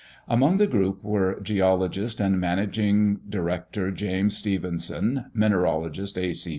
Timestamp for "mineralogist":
5.35-6.17